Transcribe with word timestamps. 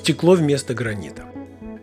Стекло 0.00 0.32
вместо 0.32 0.72
гранита. 0.72 1.24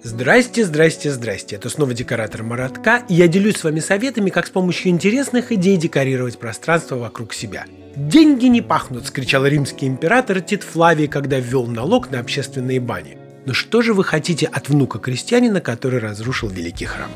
Здрасте, 0.01 0.65
здрасте, 0.65 1.11
здрасте. 1.11 1.55
Это 1.55 1.69
снова 1.69 1.93
декоратор 1.93 2.41
Маратка, 2.41 3.03
и 3.07 3.13
я 3.13 3.27
делюсь 3.27 3.57
с 3.57 3.63
вами 3.63 3.79
советами, 3.79 4.31
как 4.31 4.47
с 4.47 4.49
помощью 4.49 4.89
интересных 4.89 5.51
идей 5.51 5.77
декорировать 5.77 6.39
пространство 6.39 6.95
вокруг 6.95 7.35
себя. 7.35 7.65
«Деньги 7.95 8.47
не 8.47 8.63
пахнут!»– 8.63 9.05
скричал 9.07 9.45
римский 9.45 9.85
император 9.85 10.41
Тит 10.41 10.63
Флавий, 10.63 11.07
когда 11.07 11.37
ввел 11.37 11.67
налог 11.67 12.09
на 12.09 12.19
общественные 12.19 12.79
бани. 12.79 13.19
Но 13.45 13.53
что 13.53 13.83
же 13.83 13.93
вы 13.93 14.03
хотите 14.03 14.47
от 14.47 14.67
внука 14.67 14.97
крестьянина, 14.97 15.61
который 15.61 15.99
разрушил 15.99 16.49
великий 16.49 16.85
храм? 16.85 17.11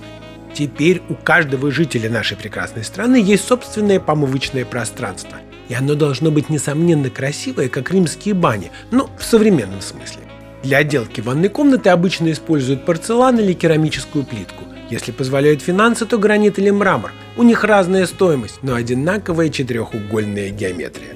Теперь 0.54 1.02
у 1.10 1.16
каждого 1.16 1.72
жителя 1.72 2.12
нашей 2.12 2.38
прекрасной 2.38 2.84
страны 2.84 3.16
есть 3.16 3.48
собственное 3.48 4.00
помывочное 4.00 4.66
пространство. 4.66 5.40
И 5.68 5.74
оно 5.74 5.96
должно 5.96 6.30
быть 6.30 6.50
несомненно 6.50 7.10
красивое, 7.10 7.70
как 7.70 7.90
римские 7.90 8.36
бани, 8.36 8.72
ну, 8.92 9.10
в 9.18 9.24
современном 9.24 9.82
смысле. 9.82 10.31
Для 10.64 10.78
отделки 10.78 11.22
ванной 11.22 11.50
комнаты 11.50 11.90
обычно 11.90 12.32
используют 12.32 12.86
порцелан 12.86 13.40
или 13.40 13.54
керамическую 13.54 14.24
плитку. 14.24 14.66
Если 14.92 15.12
позволяют 15.12 15.62
финансы, 15.62 16.06
то 16.06 16.18
гранит 16.18 16.60
или 16.60 16.70
мрамор. 16.70 17.12
У 17.36 17.44
них 17.44 17.64
разная 17.64 18.06
стоимость, 18.06 18.60
но 18.62 18.76
одинаковая 18.76 19.50
четырехугольная 19.50 20.50
геометрия. 20.50 21.16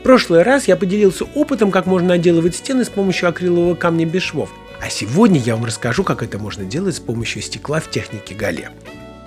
В 0.00 0.02
прошлый 0.02 0.42
раз 0.42 0.68
я 0.68 0.76
поделился 0.76 1.24
опытом, 1.34 1.70
как 1.70 1.86
можно 1.86 2.14
отделывать 2.14 2.54
стены 2.54 2.84
с 2.84 2.88
помощью 2.88 3.28
акрилового 3.28 3.74
камня 3.74 4.06
без 4.06 4.22
швов. 4.22 4.50
А 4.80 4.88
сегодня 4.88 5.40
я 5.40 5.56
вам 5.56 5.64
расскажу, 5.64 6.04
как 6.04 6.22
это 6.22 6.38
можно 6.38 6.64
делать 6.64 6.94
с 6.94 7.00
помощью 7.00 7.42
стекла 7.42 7.80
в 7.80 7.90
технике 7.90 8.34
гале. 8.34 8.70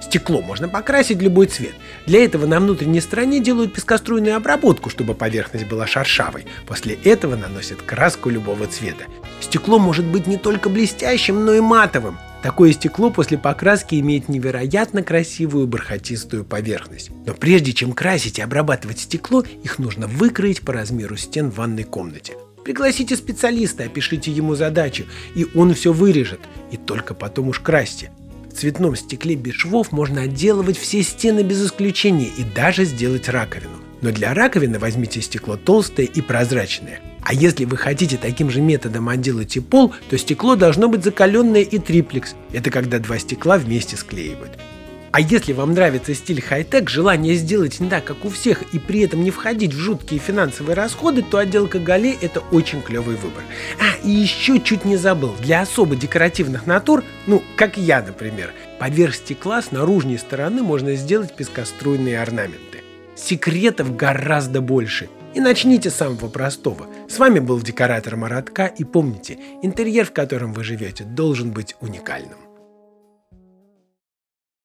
Стекло 0.01 0.41
можно 0.41 0.69
покрасить 0.69 1.21
любой 1.21 1.47
цвет. 1.47 1.73
Для 2.07 2.23
этого 2.23 2.45
на 2.45 2.59
внутренней 2.59 3.01
стороне 3.01 3.41
делают 3.41 3.73
пескоструйную 3.73 4.37
обработку, 4.37 4.89
чтобы 4.89 5.13
поверхность 5.13 5.67
была 5.67 5.85
шершавой. 5.85 6.47
После 6.65 6.95
этого 6.95 7.35
наносят 7.35 7.81
краску 7.81 8.29
любого 8.29 8.65
цвета. 8.65 9.03
Стекло 9.49 9.79
может 9.79 10.05
быть 10.05 10.27
не 10.27 10.37
только 10.37 10.69
блестящим, 10.69 11.43
но 11.43 11.55
и 11.55 11.59
матовым. 11.59 12.19
Такое 12.43 12.71
стекло 12.71 13.09
после 13.09 13.35
покраски 13.35 13.99
имеет 13.99 14.29
невероятно 14.29 15.01
красивую 15.01 15.65
бархатистую 15.65 16.45
поверхность. 16.45 17.09
Но 17.25 17.33
прежде 17.33 17.73
чем 17.73 17.93
красить 17.93 18.37
и 18.37 18.43
обрабатывать 18.43 18.99
стекло, 18.99 19.43
их 19.63 19.79
нужно 19.79 20.05
выкроить 20.05 20.61
по 20.61 20.71
размеру 20.71 21.17
стен 21.17 21.49
в 21.49 21.55
ванной 21.55 21.83
комнате. 21.83 22.33
Пригласите 22.63 23.15
специалиста, 23.15 23.85
опишите 23.85 24.29
ему 24.31 24.53
задачу, 24.53 25.05
и 25.33 25.47
он 25.55 25.73
все 25.73 25.93
вырежет, 25.93 26.41
и 26.69 26.77
только 26.77 27.15
потом 27.15 27.47
уж 27.47 27.59
красьте. 27.59 28.11
В 28.51 28.53
цветном 28.53 28.95
стекле 28.95 29.33
без 29.33 29.55
швов 29.55 29.91
можно 29.91 30.21
отделывать 30.21 30.77
все 30.77 31.01
стены 31.01 31.39
без 31.39 31.65
исключения 31.65 32.27
и 32.37 32.43
даже 32.43 32.85
сделать 32.85 33.27
раковину. 33.27 33.88
Но 34.01 34.11
для 34.11 34.33
раковины 34.33 34.79
возьмите 34.79 35.21
стекло 35.21 35.57
толстое 35.57 36.05
и 36.05 36.21
прозрачное. 36.21 37.01
А 37.21 37.33
если 37.33 37.65
вы 37.65 37.77
хотите 37.77 38.17
таким 38.17 38.49
же 38.49 38.61
методом 38.61 39.09
отделать 39.09 39.55
и 39.57 39.59
пол, 39.59 39.93
то 40.09 40.17
стекло 40.17 40.55
должно 40.55 40.87
быть 40.87 41.03
закаленное 41.03 41.61
и 41.61 41.77
триплекс. 41.77 42.35
Это 42.53 42.71
когда 42.71 42.99
два 42.99 43.19
стекла 43.19 43.57
вместе 43.57 43.97
склеивают. 43.97 44.57
А 45.11 45.21
если 45.21 45.53
вам 45.53 45.73
нравится 45.73 46.13
стиль 46.13 46.41
хай-тек, 46.41 46.89
желание 46.89 47.33
сделать 47.33 47.79
не 47.79 47.89
так, 47.89 48.03
как 48.03 48.25
у 48.25 48.29
всех, 48.29 48.61
и 48.73 48.79
при 48.79 49.01
этом 49.01 49.23
не 49.23 49.31
входить 49.31 49.73
в 49.73 49.79
жуткие 49.79 50.19
финансовые 50.19 50.75
расходы, 50.75 51.23
то 51.23 51.39
отделка 51.39 51.79
галей– 51.79 52.15
это 52.21 52.41
очень 52.51 52.81
клевый 52.81 53.15
выбор. 53.15 53.43
А, 53.79 54.05
и 54.05 54.11
еще 54.11 54.59
чуть 54.59 54.85
не 54.85 54.97
забыл, 54.97 55.35
для 55.41 55.61
особо 55.61 55.95
декоративных 55.95 56.67
натур, 56.67 57.03
ну, 57.25 57.43
как 57.55 57.77
я, 57.77 58.01
например, 58.01 58.53
поверх 58.79 59.15
стекла 59.15 59.63
с 59.63 59.71
наружной 59.71 60.19
стороны 60.19 60.61
можно 60.61 60.93
сделать 60.95 61.35
пескоструйные 61.35 62.21
орнаменты. 62.21 62.68
Секретов 63.19 63.95
гораздо 63.95 64.61
больше. 64.61 65.09
И 65.35 65.39
начните 65.39 65.89
с 65.89 65.95
самого 65.95 66.29
простого. 66.29 66.87
С 67.09 67.19
вами 67.19 67.39
был 67.39 67.59
декоратор 67.61 68.15
Маратка, 68.15 68.65
и 68.65 68.83
помните, 68.83 69.37
интерьер, 69.61 70.05
в 70.05 70.13
котором 70.13 70.53
вы 70.53 70.63
живете, 70.63 71.03
должен 71.03 71.51
быть 71.51 71.75
уникальным. 71.81 72.48